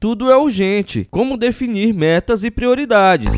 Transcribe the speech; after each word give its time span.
Tudo 0.00 0.30
é 0.30 0.36
urgente. 0.36 1.06
Como 1.10 1.36
definir 1.36 1.92
metas 1.92 2.42
e 2.42 2.50
prioridades? 2.50 3.30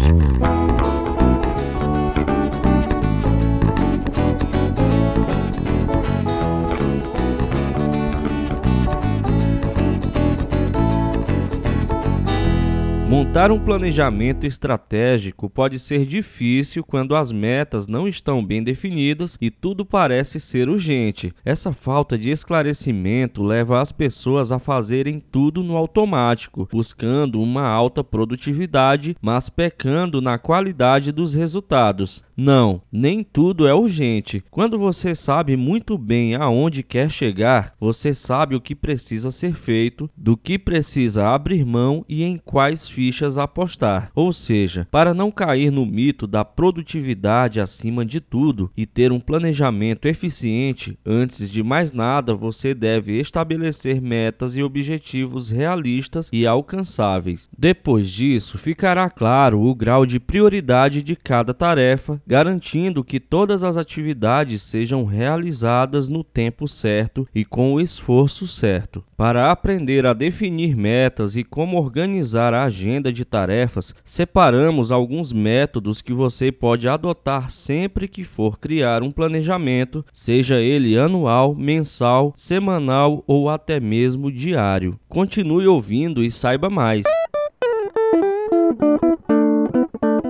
Montar 13.32 13.50
um 13.50 13.58
planejamento 13.58 14.46
estratégico 14.46 15.48
pode 15.48 15.78
ser 15.78 16.04
difícil 16.04 16.84
quando 16.84 17.16
as 17.16 17.32
metas 17.32 17.88
não 17.88 18.06
estão 18.06 18.44
bem 18.44 18.62
definidas 18.62 19.38
e 19.40 19.50
tudo 19.50 19.86
parece 19.86 20.38
ser 20.38 20.68
urgente. 20.68 21.32
Essa 21.42 21.72
falta 21.72 22.18
de 22.18 22.28
esclarecimento 22.28 23.42
leva 23.42 23.80
as 23.80 23.90
pessoas 23.90 24.52
a 24.52 24.58
fazerem 24.58 25.18
tudo 25.18 25.62
no 25.62 25.78
automático, 25.78 26.68
buscando 26.70 27.40
uma 27.40 27.66
alta 27.66 28.04
produtividade, 28.04 29.16
mas 29.18 29.48
pecando 29.48 30.20
na 30.20 30.36
qualidade 30.36 31.10
dos 31.10 31.32
resultados. 31.32 32.22
Não, 32.36 32.82
nem 32.90 33.22
tudo 33.22 33.66
é 33.68 33.74
urgente. 33.74 34.42
Quando 34.50 34.78
você 34.78 35.14
sabe 35.14 35.56
muito 35.56 35.98
bem 35.98 36.34
aonde 36.34 36.82
quer 36.82 37.10
chegar, 37.10 37.74
você 37.78 38.14
sabe 38.14 38.54
o 38.54 38.60
que 38.60 38.74
precisa 38.74 39.30
ser 39.30 39.54
feito, 39.54 40.08
do 40.16 40.36
que 40.36 40.58
precisa 40.58 41.28
abrir 41.28 41.64
mão 41.64 42.04
e 42.08 42.22
em 42.22 42.38
quais 42.38 42.88
fichas 42.88 43.36
apostar. 43.36 44.10
Ou 44.14 44.32
seja, 44.32 44.86
para 44.90 45.12
não 45.12 45.30
cair 45.30 45.70
no 45.70 45.84
mito 45.84 46.26
da 46.26 46.44
produtividade 46.44 47.60
acima 47.60 48.04
de 48.04 48.20
tudo 48.20 48.70
e 48.76 48.86
ter 48.86 49.12
um 49.12 49.20
planejamento 49.20 50.06
eficiente, 50.08 50.98
antes 51.04 51.50
de 51.50 51.62
mais 51.62 51.92
nada 51.92 52.34
você 52.34 52.74
deve 52.74 53.18
estabelecer 53.18 54.00
metas 54.00 54.56
e 54.56 54.62
objetivos 54.62 55.50
realistas 55.50 56.30
e 56.32 56.46
alcançáveis. 56.46 57.48
Depois 57.56 58.10
disso, 58.10 58.56
ficará 58.56 59.10
claro 59.10 59.60
o 59.60 59.74
grau 59.74 60.06
de 60.06 60.18
prioridade 60.18 61.02
de 61.02 61.14
cada 61.14 61.52
tarefa 61.52 62.21
garantindo 62.26 63.04
que 63.04 63.18
todas 63.18 63.64
as 63.64 63.76
atividades 63.76 64.62
sejam 64.62 65.04
realizadas 65.04 66.08
no 66.08 66.22
tempo 66.22 66.68
certo 66.68 67.26
e 67.34 67.44
com 67.44 67.74
o 67.74 67.80
esforço 67.80 68.46
certo. 68.46 69.04
Para 69.16 69.50
aprender 69.50 70.06
a 70.06 70.12
definir 70.12 70.76
metas 70.76 71.36
e 71.36 71.44
como 71.44 71.78
organizar 71.78 72.54
a 72.54 72.64
agenda 72.64 73.12
de 73.12 73.24
tarefas, 73.24 73.94
separamos 74.04 74.90
alguns 74.90 75.32
métodos 75.32 76.02
que 76.02 76.12
você 76.12 76.50
pode 76.50 76.88
adotar 76.88 77.50
sempre 77.50 78.08
que 78.08 78.24
for 78.24 78.58
criar 78.58 79.02
um 79.02 79.10
planejamento, 79.10 80.04
seja 80.12 80.60
ele 80.60 80.98
anual, 80.98 81.54
mensal, 81.54 82.32
semanal 82.36 83.22
ou 83.26 83.48
até 83.48 83.78
mesmo 83.78 84.30
diário. 84.30 84.98
Continue 85.08 85.66
ouvindo 85.66 86.22
e 86.22 86.30
saiba 86.30 86.68
mais. 86.68 87.04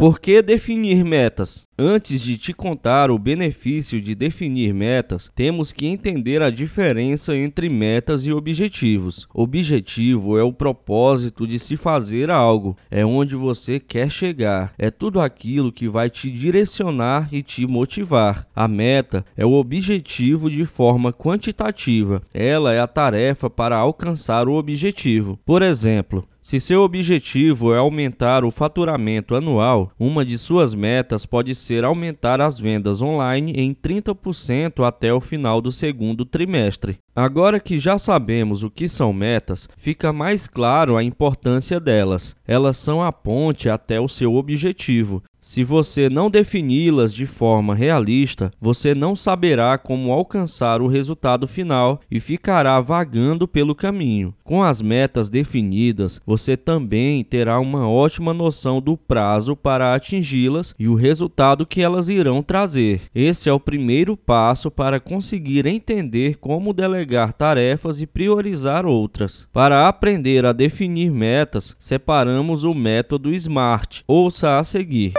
Por 0.02 0.18
que 0.18 0.42
definir 0.42 1.04
metas? 1.04 1.64
Antes 1.78 2.20
de 2.20 2.36
te 2.36 2.52
contar 2.52 3.08
o 3.08 3.16
benefício 3.16 4.00
de 4.00 4.16
definir 4.16 4.74
metas, 4.74 5.30
temos 5.32 5.72
que 5.72 5.86
entender 5.86 6.42
a 6.42 6.50
diferença 6.50 7.36
entre 7.36 7.68
metas 7.68 8.26
e 8.26 8.32
objetivos. 8.32 9.28
Objetivo 9.32 10.36
é 10.36 10.42
o 10.42 10.52
propósito 10.52 11.46
de 11.46 11.56
se 11.56 11.76
fazer 11.76 12.30
algo, 12.30 12.76
é 12.90 13.06
onde 13.06 13.36
você 13.36 13.78
quer 13.78 14.10
chegar, 14.10 14.74
é 14.76 14.90
tudo 14.90 15.20
aquilo 15.20 15.70
que 15.70 15.88
vai 15.88 16.10
te 16.10 16.28
direcionar 16.32 17.28
e 17.32 17.40
te 17.40 17.64
motivar. 17.64 18.44
A 18.56 18.66
meta 18.66 19.24
é 19.36 19.46
o 19.46 19.52
objetivo 19.52 20.50
de 20.50 20.64
forma 20.64 21.12
quantitativa, 21.12 22.20
ela 22.34 22.74
é 22.74 22.80
a 22.80 22.88
tarefa 22.88 23.48
para 23.48 23.76
alcançar 23.76 24.48
o 24.48 24.54
objetivo. 24.54 25.38
Por 25.44 25.62
exemplo, 25.62 26.26
se 26.42 26.58
seu 26.58 26.82
objetivo 26.82 27.72
é 27.72 27.78
aumentar 27.78 28.44
o 28.44 28.50
faturamento 28.50 29.36
anual, 29.36 29.92
uma 29.98 30.24
de 30.24 30.36
suas 30.36 30.74
metas 30.74 31.24
pode 31.24 31.54
ser 31.54 31.84
aumentar 31.84 32.40
as 32.40 32.58
vendas 32.58 33.00
online 33.00 33.52
em 33.52 33.72
30% 33.72 34.84
até 34.84 35.14
o 35.14 35.20
final 35.20 35.60
do 35.60 35.70
segundo 35.70 36.24
trimestre. 36.24 36.98
Agora 37.14 37.60
que 37.60 37.78
já 37.78 37.96
sabemos 37.96 38.64
o 38.64 38.70
que 38.70 38.88
são 38.88 39.12
metas, 39.12 39.68
fica 39.76 40.12
mais 40.12 40.48
claro 40.48 40.96
a 40.96 41.04
importância 41.04 41.78
delas. 41.78 42.34
Elas 42.46 42.76
são 42.76 43.00
a 43.00 43.12
ponte 43.12 43.70
até 43.70 44.00
o 44.00 44.08
seu 44.08 44.34
objetivo. 44.34 45.22
Se 45.44 45.64
você 45.64 46.08
não 46.08 46.30
defini-las 46.30 47.12
de 47.12 47.26
forma 47.26 47.74
realista, 47.74 48.52
você 48.60 48.94
não 48.94 49.16
saberá 49.16 49.76
como 49.76 50.12
alcançar 50.12 50.80
o 50.80 50.86
resultado 50.86 51.48
final 51.48 52.00
e 52.08 52.20
ficará 52.20 52.80
vagando 52.80 53.48
pelo 53.48 53.74
caminho. 53.74 54.32
Com 54.44 54.62
as 54.62 54.80
metas 54.80 55.28
definidas, 55.28 56.20
você 56.24 56.56
também 56.56 57.24
terá 57.24 57.58
uma 57.58 57.90
ótima 57.90 58.32
noção 58.32 58.80
do 58.80 58.96
prazo 58.96 59.56
para 59.56 59.94
atingi-las 59.96 60.76
e 60.78 60.86
o 60.86 60.94
resultado 60.94 61.66
que 61.66 61.82
elas 61.82 62.08
irão 62.08 62.40
trazer. 62.40 63.02
Esse 63.12 63.48
é 63.48 63.52
o 63.52 63.58
primeiro 63.58 64.16
passo 64.16 64.70
para 64.70 65.00
conseguir 65.00 65.66
entender 65.66 66.36
como 66.36 66.72
delegar 66.72 67.32
tarefas 67.32 68.00
e 68.00 68.06
priorizar 68.06 68.86
outras. 68.86 69.48
Para 69.52 69.88
aprender 69.88 70.46
a 70.46 70.52
definir 70.52 71.10
metas, 71.10 71.74
separamos 71.80 72.62
o 72.62 72.72
método 72.72 73.34
SMART. 73.34 74.02
Ouça 74.06 74.60
a 74.60 74.62
seguir. 74.62 75.12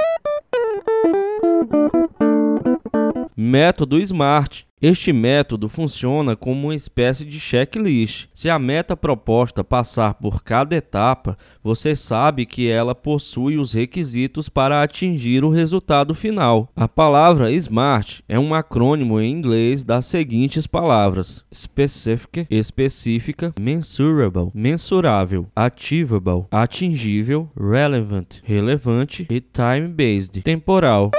Método 3.35 3.99
SMART 3.99 4.65
este 4.83 5.13
método 5.13 5.69
funciona 5.69 6.35
como 6.35 6.67
uma 6.67 6.75
espécie 6.75 7.23
de 7.23 7.39
checklist. 7.39 8.27
Se 8.33 8.49
a 8.49 8.59
meta 8.59 8.97
proposta 8.97 9.63
passar 9.63 10.15
por 10.15 10.43
cada 10.43 10.75
etapa, 10.75 11.37
você 11.63 11.95
sabe 11.95 12.45
que 12.45 12.67
ela 12.67 12.93
possui 12.93 13.57
os 13.57 13.71
requisitos 13.71 14.49
para 14.49 14.83
atingir 14.83 15.45
o 15.45 15.49
resultado 15.49 16.13
final. 16.13 16.69
A 16.75 16.85
palavra 16.85 17.49
SMART 17.49 18.19
é 18.27 18.37
um 18.37 18.53
acrônimo 18.53 19.21
em 19.21 19.31
inglês 19.31 19.85
das 19.85 20.05
seguintes 20.05 20.67
palavras: 20.67 21.45
specific, 21.53 22.45
específica, 22.51 23.53
mensurable, 23.57 24.51
mensurável, 24.53 25.47
achievable, 25.55 26.43
atingível, 26.51 27.49
relevant, 27.57 28.41
relevante 28.43 29.25
e 29.29 29.39
time-based, 29.39 30.41
temporal. 30.41 31.11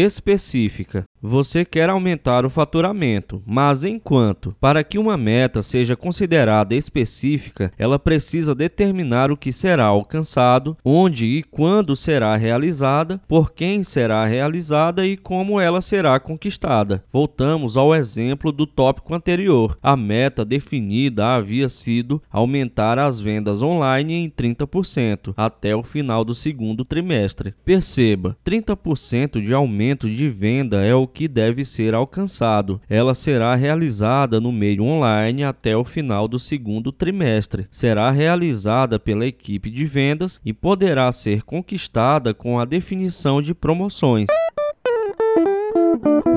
Específica 0.00 1.04
você 1.20 1.64
quer 1.64 1.90
aumentar 1.90 2.44
o 2.44 2.50
faturamento, 2.50 3.42
mas 3.46 3.84
enquanto, 3.84 4.54
para 4.60 4.84
que 4.84 4.98
uma 4.98 5.16
meta 5.16 5.62
seja 5.62 5.96
considerada 5.96 6.74
específica, 6.74 7.72
ela 7.76 7.98
precisa 7.98 8.54
determinar 8.54 9.30
o 9.30 9.36
que 9.36 9.52
será 9.52 9.86
alcançado, 9.86 10.76
onde 10.84 11.26
e 11.26 11.42
quando 11.42 11.96
será 11.96 12.36
realizada, 12.36 13.20
por 13.26 13.52
quem 13.52 13.82
será 13.82 14.24
realizada 14.24 15.06
e 15.06 15.16
como 15.16 15.60
ela 15.60 15.80
será 15.80 16.18
conquistada. 16.20 17.02
Voltamos 17.12 17.76
ao 17.76 17.94
exemplo 17.94 18.52
do 18.52 18.66
tópico 18.66 19.14
anterior. 19.14 19.76
A 19.82 19.96
meta 19.96 20.44
definida 20.44 21.34
havia 21.34 21.68
sido 21.68 22.22
aumentar 22.30 22.98
as 22.98 23.20
vendas 23.20 23.62
online 23.62 24.14
em 24.14 24.30
30% 24.30 25.34
até 25.36 25.74
o 25.74 25.82
final 25.82 26.24
do 26.24 26.34
segundo 26.34 26.84
trimestre. 26.84 27.54
Perceba, 27.64 28.36
30% 28.44 29.42
de 29.42 29.52
aumento 29.52 30.08
de 30.08 30.28
venda 30.28 30.84
é 30.84 30.94
o 30.94 31.07
que 31.08 31.26
deve 31.26 31.64
ser 31.64 31.94
alcançado. 31.94 32.80
Ela 32.88 33.14
será 33.14 33.54
realizada 33.54 34.40
no 34.40 34.52
meio 34.52 34.84
online 34.84 35.42
até 35.42 35.76
o 35.76 35.84
final 35.84 36.28
do 36.28 36.38
segundo 36.38 36.92
trimestre. 36.92 37.66
Será 37.70 38.10
realizada 38.10 38.98
pela 38.98 39.26
equipe 39.26 39.70
de 39.70 39.86
vendas 39.86 40.40
e 40.44 40.52
poderá 40.52 41.10
ser 41.10 41.42
conquistada 41.42 42.32
com 42.32 42.60
a 42.60 42.64
definição 42.64 43.42
de 43.42 43.54
promoções. 43.54 44.26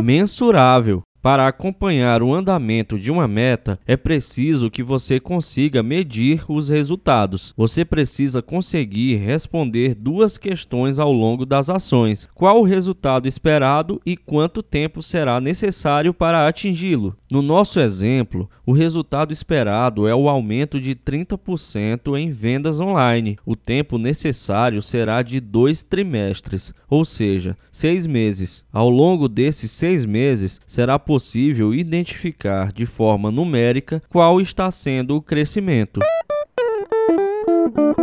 Mensurável 0.01 1.03
para 1.21 1.47
acompanhar 1.47 2.23
o 2.23 2.33
andamento 2.33 2.97
de 2.97 3.11
uma 3.11 3.27
meta, 3.27 3.79
é 3.85 3.95
preciso 3.95 4.71
que 4.71 4.81
você 4.81 5.19
consiga 5.19 5.83
medir 5.83 6.43
os 6.47 6.69
resultados. 6.69 7.53
Você 7.55 7.85
precisa 7.85 8.41
conseguir 8.41 9.17
responder 9.17 9.93
duas 9.93 10.37
questões 10.37 10.97
ao 10.99 11.11
longo 11.11 11.45
das 11.45 11.69
ações: 11.69 12.27
qual 12.33 12.59
o 12.59 12.65
resultado 12.65 13.27
esperado 13.27 14.01
e 14.05 14.17
quanto 14.17 14.63
tempo 14.63 15.01
será 15.01 15.39
necessário 15.39 16.13
para 16.13 16.47
atingi-lo. 16.47 17.15
No 17.31 17.41
nosso 17.41 17.79
exemplo, 17.79 18.49
o 18.65 18.73
resultado 18.73 19.31
esperado 19.31 20.05
é 20.05 20.13
o 20.13 20.27
aumento 20.27 20.81
de 20.81 20.93
30% 20.93 22.19
em 22.19 22.29
vendas 22.29 22.81
online. 22.81 23.37
O 23.45 23.55
tempo 23.55 23.97
necessário 23.97 24.81
será 24.81 25.21
de 25.21 25.39
dois 25.39 25.81
trimestres, 25.81 26.73
ou 26.89 27.05
seja, 27.05 27.57
seis 27.71 28.05
meses. 28.05 28.65
Ao 28.69 28.89
longo 28.89 29.29
desses 29.29 29.71
seis 29.71 30.05
meses, 30.05 30.59
será 30.67 30.99
possível 30.99 31.73
identificar 31.73 32.73
de 32.73 32.85
forma 32.85 33.31
numérica 33.31 34.03
qual 34.09 34.41
está 34.41 34.69
sendo 34.69 35.15
o 35.15 35.21
crescimento. 35.21 36.01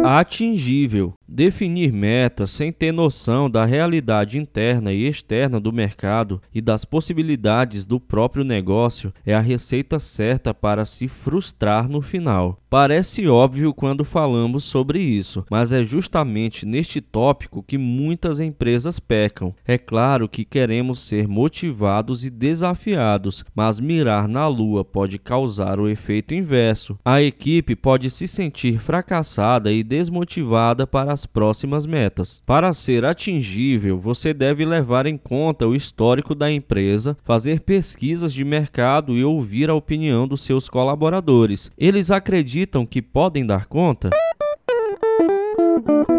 Atingível 0.03 1.18
Definir 1.31 1.93
metas 1.93 2.51
sem 2.51 2.73
ter 2.73 2.91
noção 2.91 3.51
da 3.51 3.67
realidade 3.67 4.39
interna 4.39 4.95
e 4.95 5.07
externa 5.07 5.61
do 5.61 5.71
mercado 5.71 6.41
e 6.55 6.63
das 6.63 6.87
possibilidades 6.87 7.85
do 7.85 8.01
próprio 8.01 8.43
negócio 8.43 9.13
é 9.27 9.35
a 9.35 9.41
receita 9.41 9.99
certa 9.99 10.55
para 10.55 10.87
se 10.87 11.07
frustrar 11.07 11.87
no 11.87 12.01
final. 12.01 12.59
Parece 12.71 13.29
óbvio 13.29 13.75
quando 13.75 14.05
falamos 14.05 14.65
sobre 14.65 15.01
isso, 15.01 15.45
mas 15.51 15.71
é 15.71 15.85
justamente 15.85 16.65
neste 16.65 16.99
tópico 17.01 17.63
que 17.63 17.77
muitas 17.77 18.41
empresas 18.41 18.99
pecam. 18.99 19.55
É 19.67 19.77
claro 19.77 20.31
que 20.31 20.47
queremos 20.47 21.01
ser 21.01 21.29
motivados 21.29 22.25
e 22.25 22.31
desafiados, 22.31 23.45
mas 23.55 23.81
mirar 23.81 24.27
na 24.27 24.49
lua 24.49 24.83
pode 24.83 25.19
causar 25.19 25.79
o 25.79 25.89
efeito 25.89 26.35
inverso. 26.35 26.99
A 27.05 27.21
equipe 27.21 27.77
pode 27.77 28.09
se 28.09 28.27
sentir 28.27 28.79
fracassada 28.79 29.71
e 29.71 29.83
desmotivada 29.83 30.87
para 30.87 31.18
as 31.19 31.27
próximas 31.27 31.85
metas. 31.85 32.41
Para 32.47 32.73
ser 32.73 33.05
atingível, 33.05 33.99
você 33.99 34.33
deve 34.33 34.65
levar 34.65 35.05
em 35.05 35.17
conta 35.17 35.67
o 35.67 35.75
histórico 35.75 36.33
da 36.33 36.51
empresa, 36.51 37.17
fazer 37.25 37.61
pesquisas 37.61 38.33
de 38.33 38.45
mercado 38.45 39.17
e 39.17 39.25
ouvir 39.25 39.69
a 39.69 39.75
opinião 39.75 40.29
dos 40.29 40.43
seus 40.43 40.69
colaboradores. 40.69 41.73
Eles 41.77 42.13
acreditam 42.13 42.87
que 42.87 43.03
podem 43.03 43.45
dar 43.45 43.67
conta? 43.67 44.11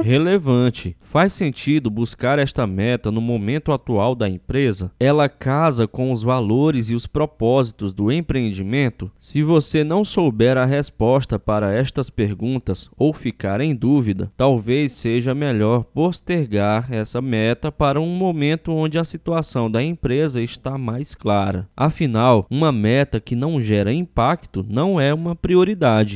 Relevante. 0.02 0.96
Faz 1.02 1.34
sentido 1.34 1.90
buscar 1.90 2.40
esta 2.40 2.66
meta 2.68 3.12
no 3.12 3.22
momento 3.22 3.72
atual 3.72 4.16
da 4.16 4.30
empresa? 4.30 4.92
Ela 5.00 5.28
casa 5.28 5.88
com 5.88 6.12
os 6.12 6.24
valores 6.24 6.90
e 6.90 6.96
os 6.96 7.08
propósitos 7.08 7.94
do 7.94 8.12
empreendimento? 8.12 9.12
Se 9.20 9.42
você 9.44 9.84
não 9.84 10.06
souber 10.06 10.58
a 10.58 10.66
resposta 10.66 11.40
para 11.40 11.74
estas 11.74 12.10
perguntas 12.10 12.90
ou 12.98 13.14
ficar 13.14 13.62
em 13.62 13.76
dúvida, 13.76 14.32
talvez 14.38 14.94
seja 14.94 15.34
melhor 15.34 15.84
postergar 15.84 16.88
essa 16.92 17.22
meta 17.22 17.72
para 17.72 18.00
um 18.00 18.16
momento 18.16 18.72
onde 18.72 18.98
a 19.00 19.04
situação 19.04 19.70
da 19.70 19.82
empresa 19.82 20.42
está 20.42 20.78
mais 20.78 21.16
clara. 21.16 21.68
Afinal, 21.76 22.46
uma 22.50 22.72
meta 22.72 23.20
que 23.20 23.36
não 23.36 23.62
gera 23.62 23.92
impacto 23.92 24.66
não 24.68 25.00
é 25.00 25.14
uma 25.14 25.36
prioridade. 25.36 26.16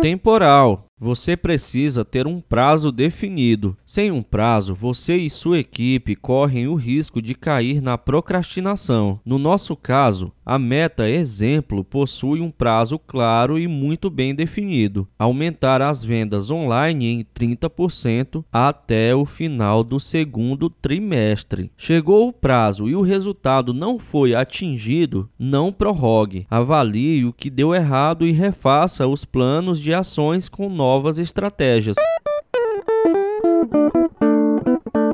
Temporal 0.00 0.85
você 0.98 1.36
precisa 1.36 2.04
ter 2.04 2.26
um 2.26 2.40
prazo 2.40 2.90
definido. 2.90 3.76
Sem 3.84 4.10
um 4.10 4.22
prazo, 4.22 4.74
você 4.74 5.16
e 5.16 5.28
sua 5.28 5.58
equipe 5.58 6.16
correm 6.16 6.66
o 6.66 6.74
risco 6.74 7.20
de 7.20 7.34
cair 7.34 7.82
na 7.82 7.98
procrastinação. 7.98 9.20
No 9.24 9.38
nosso 9.38 9.76
caso, 9.76 10.32
a 10.44 10.58
meta 10.58 11.10
exemplo 11.10 11.82
possui 11.82 12.40
um 12.40 12.50
prazo 12.50 12.98
claro 12.98 13.58
e 13.58 13.66
muito 13.66 14.08
bem 14.08 14.34
definido: 14.34 15.06
aumentar 15.18 15.82
as 15.82 16.04
vendas 16.04 16.50
online 16.50 17.06
em 17.06 17.24
30% 17.24 18.44
até 18.50 19.14
o 19.14 19.26
final 19.26 19.84
do 19.84 20.00
segundo 20.00 20.70
trimestre. 20.70 21.70
Chegou 21.76 22.28
o 22.28 22.32
prazo 22.32 22.88
e 22.88 22.94
o 22.94 23.02
resultado 23.02 23.74
não 23.74 23.98
foi 23.98 24.34
atingido, 24.34 25.28
não 25.38 25.72
prorrogue. 25.72 26.46
Avalie 26.48 27.24
o 27.24 27.32
que 27.32 27.50
deu 27.50 27.74
errado 27.74 28.26
e 28.26 28.32
refaça 28.32 29.06
os 29.06 29.24
planos 29.24 29.80
de 29.80 29.92
ações 29.92 30.48
com 30.48 30.68
novas 30.86 31.18
estratégias. 31.18 31.96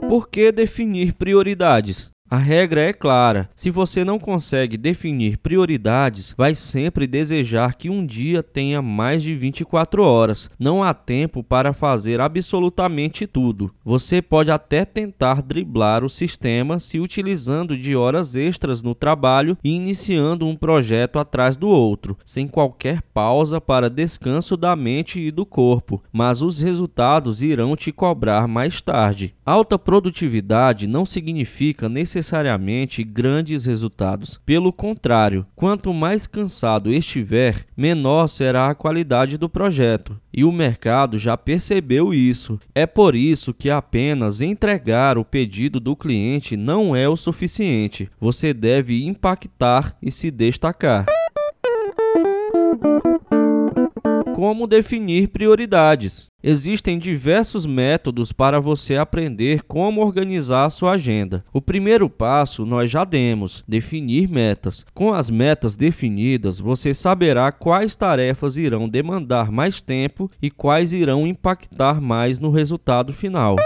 Por 0.06 0.28
que 0.28 0.52
definir 0.52 1.14
prioridades? 1.14 2.10
A 2.32 2.38
regra 2.38 2.80
é 2.80 2.94
clara: 2.94 3.50
se 3.54 3.68
você 3.68 4.06
não 4.06 4.18
consegue 4.18 4.78
definir 4.78 5.36
prioridades, 5.36 6.34
vai 6.34 6.54
sempre 6.54 7.06
desejar 7.06 7.74
que 7.74 7.90
um 7.90 8.06
dia 8.06 8.42
tenha 8.42 8.80
mais 8.80 9.22
de 9.22 9.34
24 9.34 10.02
horas. 10.02 10.50
Não 10.58 10.82
há 10.82 10.94
tempo 10.94 11.44
para 11.44 11.74
fazer 11.74 12.22
absolutamente 12.22 13.26
tudo. 13.26 13.70
Você 13.84 14.22
pode 14.22 14.50
até 14.50 14.82
tentar 14.86 15.42
driblar 15.42 16.02
o 16.02 16.08
sistema 16.08 16.78
se 16.78 16.98
utilizando 16.98 17.76
de 17.76 17.94
horas 17.94 18.34
extras 18.34 18.82
no 18.82 18.94
trabalho 18.94 19.58
e 19.62 19.68
iniciando 19.68 20.46
um 20.46 20.56
projeto 20.56 21.18
atrás 21.18 21.54
do 21.58 21.68
outro, 21.68 22.16
sem 22.24 22.48
qualquer 22.48 23.02
pausa 23.12 23.60
para 23.60 23.90
descanso 23.90 24.56
da 24.56 24.74
mente 24.74 25.20
e 25.20 25.30
do 25.30 25.44
corpo, 25.44 26.02
mas 26.10 26.40
os 26.40 26.62
resultados 26.62 27.42
irão 27.42 27.76
te 27.76 27.92
cobrar 27.92 28.48
mais 28.48 28.80
tarde. 28.80 29.34
Alta 29.44 29.78
produtividade 29.78 30.86
não 30.86 31.04
significa 31.04 31.90
necessariamente 31.90 32.21
necessariamente 32.22 33.02
grandes 33.02 33.66
resultados. 33.66 34.40
Pelo 34.46 34.72
contrário, 34.72 35.44
quanto 35.56 35.92
mais 35.92 36.24
cansado 36.24 36.92
estiver, 36.92 37.66
menor 37.76 38.28
será 38.28 38.70
a 38.70 38.74
qualidade 38.76 39.36
do 39.36 39.48
projeto. 39.48 40.16
E 40.32 40.44
o 40.44 40.52
mercado 40.52 41.18
já 41.18 41.36
percebeu 41.36 42.14
isso. 42.14 42.60
É 42.74 42.86
por 42.86 43.16
isso 43.16 43.52
que 43.52 43.68
apenas 43.68 44.40
entregar 44.40 45.18
o 45.18 45.24
pedido 45.24 45.80
do 45.80 45.96
cliente 45.96 46.56
não 46.56 46.94
é 46.94 47.08
o 47.08 47.16
suficiente. 47.16 48.08
Você 48.20 48.54
deve 48.54 49.04
impactar 49.04 49.96
e 50.00 50.10
se 50.10 50.30
destacar. 50.30 51.06
Como 54.32 54.66
definir 54.68 55.28
prioridades? 55.28 56.31
Existem 56.42 56.98
diversos 56.98 57.64
métodos 57.64 58.32
para 58.32 58.58
você 58.58 58.96
aprender 58.96 59.62
como 59.62 60.00
organizar 60.00 60.66
a 60.66 60.70
sua 60.70 60.92
agenda. 60.92 61.44
O 61.52 61.60
primeiro 61.60 62.10
passo 62.10 62.66
nós 62.66 62.90
já 62.90 63.04
demos: 63.04 63.62
definir 63.68 64.28
metas. 64.28 64.84
Com 64.92 65.12
as 65.12 65.30
metas 65.30 65.76
definidas, 65.76 66.58
você 66.58 66.92
saberá 66.92 67.52
quais 67.52 67.94
tarefas 67.94 68.56
irão 68.56 68.88
demandar 68.88 69.52
mais 69.52 69.80
tempo 69.80 70.28
e 70.42 70.50
quais 70.50 70.92
irão 70.92 71.26
impactar 71.26 72.00
mais 72.00 72.40
no 72.40 72.50
resultado 72.50 73.12
final. 73.12 73.56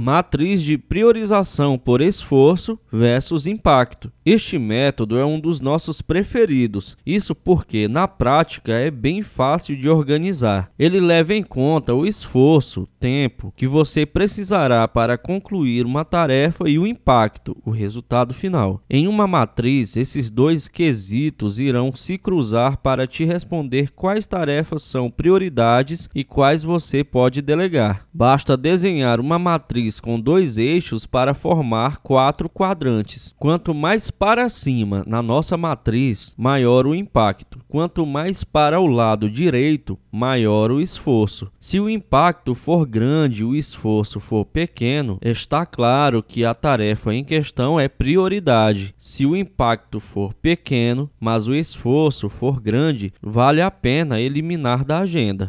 Matriz 0.00 0.62
de 0.62 0.76
priorização 0.76 1.78
por 1.78 2.02
esforço 2.02 2.78
versus 2.92 3.46
impacto. 3.46 4.12
Este 4.24 4.58
método 4.58 5.18
é 5.18 5.24
um 5.24 5.40
dos 5.40 5.60
nossos 5.60 6.02
preferidos, 6.02 6.96
isso 7.06 7.34
porque 7.34 7.88
na 7.88 8.06
prática 8.06 8.72
é 8.72 8.90
bem 8.90 9.22
fácil 9.22 9.76
de 9.76 9.88
organizar. 9.88 10.70
Ele 10.78 11.00
leva 11.00 11.34
em 11.34 11.42
conta 11.42 11.94
o 11.94 12.06
esforço, 12.06 12.88
tempo 12.98 13.52
que 13.56 13.66
você 13.66 14.04
precisará 14.04 14.86
para 14.86 15.16
concluir 15.16 15.86
uma 15.86 16.04
tarefa 16.04 16.68
e 16.68 16.78
o 16.78 16.86
impacto, 16.86 17.56
o 17.64 17.70
resultado 17.70 18.34
final. 18.34 18.82
Em 18.90 19.06
uma 19.06 19.26
matriz, 19.26 19.96
esses 19.96 20.30
dois 20.30 20.68
quesitos 20.68 21.58
irão 21.58 21.94
se 21.94 22.18
cruzar 22.18 22.78
para 22.78 23.06
te 23.06 23.24
responder 23.24 23.90
quais 23.92 24.26
tarefas 24.26 24.82
são 24.82 25.10
prioridades 25.10 26.08
e 26.14 26.24
quais 26.24 26.62
você 26.62 27.04
pode 27.04 27.40
delegar. 27.40 28.06
Basta 28.12 28.56
desenhar 28.56 29.20
uma 29.20 29.38
matriz 29.38 29.53
com 30.00 30.18
dois 30.18 30.58
eixos 30.58 31.06
para 31.06 31.34
formar 31.34 31.98
quatro 31.98 32.48
quadrantes. 32.48 33.34
Quanto 33.38 33.74
mais 33.74 34.10
para 34.10 34.48
cima 34.48 35.04
na 35.06 35.22
nossa 35.22 35.56
matriz, 35.56 36.34
maior 36.36 36.86
o 36.86 36.94
impacto. 36.94 37.60
Quanto 37.68 38.06
mais 38.06 38.44
para 38.44 38.80
o 38.80 38.86
lado 38.86 39.28
direito, 39.30 39.98
maior 40.10 40.70
o 40.70 40.80
esforço. 40.80 41.50
Se 41.58 41.80
o 41.80 41.90
impacto 41.90 42.54
for 42.54 42.86
grande 42.86 43.42
e 43.42 43.44
o 43.44 43.56
esforço 43.56 44.20
for 44.20 44.44
pequeno, 44.44 45.18
está 45.20 45.66
claro 45.66 46.22
que 46.22 46.44
a 46.44 46.54
tarefa 46.54 47.14
em 47.14 47.24
questão 47.24 47.78
é 47.80 47.88
prioridade. 47.88 48.94
Se 48.98 49.26
o 49.26 49.36
impacto 49.36 49.98
for 50.00 50.34
pequeno, 50.34 51.10
mas 51.18 51.48
o 51.48 51.54
esforço 51.54 52.28
for 52.28 52.60
grande, 52.60 53.12
vale 53.20 53.60
a 53.60 53.70
pena 53.70 54.20
eliminar 54.20 54.84
da 54.84 55.00
agenda. 55.00 55.46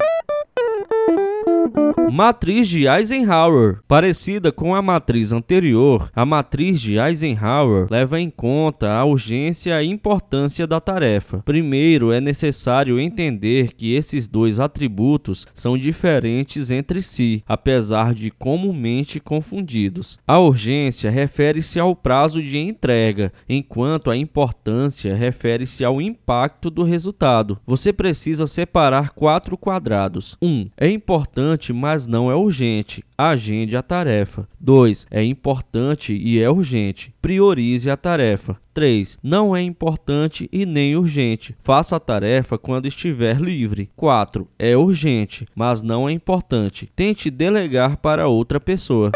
Matriz 2.11 2.69
de 2.69 2.87
Eisenhower. 2.87 3.79
Parecida 3.87 4.51
com 4.51 4.75
a 4.75 4.81
matriz 4.81 5.33
anterior, 5.33 6.09
a 6.15 6.25
matriz 6.25 6.79
de 6.79 6.97
Eisenhower 6.97 7.87
leva 7.89 8.19
em 8.19 8.29
conta 8.29 8.91
a 8.91 9.03
urgência 9.03 9.71
e 9.71 9.73
a 9.73 9.83
importância 9.83 10.67
da 10.67 10.79
tarefa. 10.79 11.39
Primeiro, 11.43 12.11
é 12.11 12.21
necessário 12.21 12.99
entender 12.99 13.73
que 13.73 13.93
esses 13.93 14.27
dois 14.27 14.59
atributos 14.59 15.47
são 15.53 15.77
diferentes 15.77 16.69
entre 16.69 17.01
si, 17.01 17.43
apesar 17.47 18.13
de 18.13 18.29
comumente 18.29 19.19
confundidos. 19.19 20.19
A 20.27 20.39
urgência 20.39 21.09
refere-se 21.09 21.79
ao 21.79 21.95
prazo 21.95 22.41
de 22.41 22.57
entrega, 22.57 23.33
enquanto 23.49 24.11
a 24.11 24.17
importância 24.17 25.15
refere-se 25.15 25.83
ao 25.83 26.01
impacto 26.01 26.69
do 26.69 26.83
resultado. 26.83 27.59
Você 27.65 27.91
precisa 27.91 28.45
separar 28.47 29.09
quatro 29.09 29.57
quadrados. 29.57 30.37
1. 30.41 30.47
Um, 30.47 30.69
é 30.77 30.89
importante, 30.89 31.73
mas 31.73 31.94
mas 31.95 32.07
não 32.07 32.29
é 32.29 32.35
urgente. 32.35 33.01
Agende 33.17 33.77
a 33.77 33.81
tarefa. 33.81 34.45
2. 34.59 35.07
É 35.09 35.23
importante 35.23 36.13
e 36.13 36.41
é 36.41 36.49
urgente. 36.49 37.13
Priorize 37.21 37.89
a 37.89 37.95
tarefa. 37.95 38.57
3. 38.73 39.17
Não 39.23 39.55
é 39.55 39.61
importante 39.61 40.49
e 40.51 40.65
nem 40.65 40.97
urgente. 40.97 41.55
Faça 41.61 41.95
a 41.95 41.99
tarefa 41.99 42.57
quando 42.57 42.85
estiver 42.85 43.39
livre. 43.39 43.89
4. 43.95 44.45
É 44.59 44.75
urgente, 44.75 45.47
mas 45.55 45.81
não 45.81 46.09
é 46.09 46.11
importante. 46.11 46.91
Tente 46.93 47.29
delegar 47.29 47.95
para 47.95 48.27
outra 48.27 48.59
pessoa. 48.59 49.13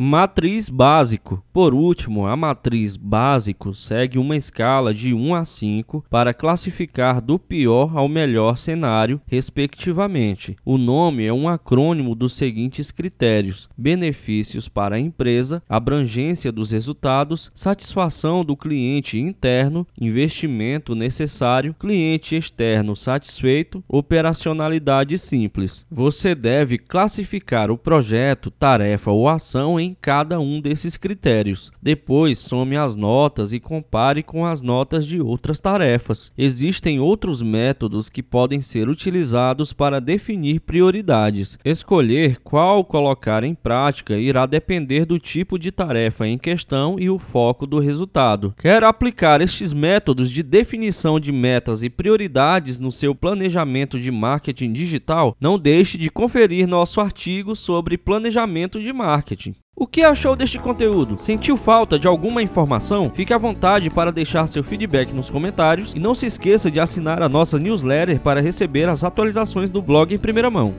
Matriz 0.00 0.68
básico. 0.68 1.42
Por 1.52 1.74
último, 1.74 2.28
a 2.28 2.36
matriz 2.36 2.96
básico 2.96 3.74
segue 3.74 4.16
uma 4.16 4.36
escala 4.36 4.94
de 4.94 5.12
1 5.12 5.34
a 5.34 5.44
5 5.44 6.04
para 6.08 6.32
classificar 6.32 7.20
do 7.20 7.36
pior 7.36 7.90
ao 7.98 8.06
melhor 8.06 8.56
cenário, 8.56 9.20
respectivamente. 9.26 10.56
O 10.64 10.78
nome 10.78 11.24
é 11.24 11.32
um 11.32 11.48
acrônimo 11.48 12.14
dos 12.14 12.34
seguintes 12.34 12.92
critérios: 12.92 13.68
benefícios 13.76 14.68
para 14.68 14.94
a 14.94 15.00
empresa, 15.00 15.60
abrangência 15.68 16.52
dos 16.52 16.70
resultados, 16.70 17.50
satisfação 17.52 18.44
do 18.44 18.56
cliente 18.56 19.18
interno, 19.18 19.84
investimento 20.00 20.94
necessário, 20.94 21.74
cliente 21.74 22.36
externo 22.36 22.94
satisfeito, 22.94 23.82
operacionalidade 23.88 25.18
simples. 25.18 25.84
Você 25.90 26.36
deve 26.36 26.78
classificar 26.78 27.68
o 27.68 27.76
projeto, 27.76 28.48
tarefa 28.48 29.10
ou 29.10 29.28
ação 29.28 29.87
em 29.88 29.96
cada 30.00 30.38
um 30.38 30.60
desses 30.60 30.96
critérios. 30.96 31.72
Depois, 31.82 32.38
some 32.38 32.76
as 32.76 32.94
notas 32.94 33.52
e 33.52 33.58
compare 33.58 34.22
com 34.22 34.44
as 34.44 34.60
notas 34.60 35.06
de 35.06 35.20
outras 35.20 35.58
tarefas. 35.58 36.30
Existem 36.36 37.00
outros 37.00 37.40
métodos 37.42 38.08
que 38.08 38.22
podem 38.22 38.60
ser 38.60 38.88
utilizados 38.88 39.72
para 39.72 40.00
definir 40.00 40.60
prioridades. 40.60 41.58
Escolher 41.64 42.38
qual 42.42 42.84
colocar 42.84 43.42
em 43.42 43.54
prática 43.54 44.18
irá 44.18 44.46
depender 44.46 45.04
do 45.04 45.18
tipo 45.18 45.58
de 45.58 45.72
tarefa 45.72 46.26
em 46.26 46.38
questão 46.38 46.96
e 46.98 47.08
o 47.08 47.18
foco 47.18 47.66
do 47.66 47.78
resultado. 47.78 48.54
Quer 48.58 48.84
aplicar 48.84 49.40
estes 49.40 49.72
métodos 49.72 50.30
de 50.30 50.42
definição 50.42 51.18
de 51.18 51.32
metas 51.32 51.82
e 51.82 51.90
prioridades 51.90 52.78
no 52.78 52.92
seu 52.92 53.14
planejamento 53.14 53.98
de 53.98 54.10
marketing 54.10 54.72
digital? 54.72 55.36
Não 55.40 55.58
deixe 55.58 55.96
de 55.96 56.10
conferir 56.10 56.66
nosso 56.66 57.00
artigo 57.00 57.56
sobre 57.56 57.96
planejamento 57.96 58.80
de 58.80 58.92
marketing. 58.92 59.54
O 59.80 59.86
que 59.86 60.02
achou 60.02 60.34
deste 60.34 60.58
conteúdo? 60.58 61.16
Sentiu 61.16 61.56
falta 61.56 62.00
de 62.00 62.08
alguma 62.08 62.42
informação? 62.42 63.12
Fique 63.14 63.32
à 63.32 63.38
vontade 63.38 63.88
para 63.88 64.10
deixar 64.10 64.48
seu 64.48 64.64
feedback 64.64 65.12
nos 65.12 65.30
comentários 65.30 65.94
e 65.94 66.00
não 66.00 66.16
se 66.16 66.26
esqueça 66.26 66.68
de 66.68 66.80
assinar 66.80 67.22
a 67.22 67.28
nossa 67.28 67.60
newsletter 67.60 68.18
para 68.18 68.40
receber 68.40 68.88
as 68.88 69.04
atualizações 69.04 69.70
do 69.70 69.80
blog 69.80 70.12
em 70.12 70.18
primeira 70.18 70.50
mão. 70.50 70.74